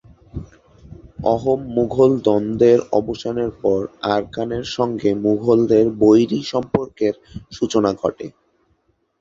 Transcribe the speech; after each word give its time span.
অহোম-মুঘল 1.25 2.11
দ্বন্দ্বের 2.25 2.79
অবসানের 2.99 3.51
পর 3.61 3.79
আরাকানের 4.07 4.65
সঙ্গে 4.75 5.09
মুঘলদের 5.25 5.85
বৈরী 6.01 6.39
সম্পর্কের 6.51 7.13
সূচনা 7.51 7.91
ঘটে। 7.93 8.27